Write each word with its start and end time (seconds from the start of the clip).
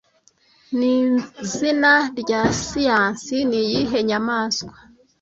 nizina 0.77 1.93
rya 2.19 2.41
siyansi 2.65 3.37
niyihe 3.49 3.99
nyamaswa 4.09 4.75